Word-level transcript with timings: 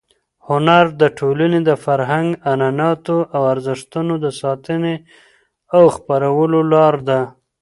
هنر 0.47 0.85
د 1.01 1.03
ټولنې 1.19 1.59
د 1.69 1.71
فرهنګ، 1.85 2.27
عنعناتو 2.51 3.17
او 3.35 3.41
ارزښتونو 3.53 4.13
د 4.23 4.27
ساتنې 4.41 4.95
او 5.75 5.83
خپرولو 5.95 6.59
لار 6.73 6.95
ده. 7.09 7.21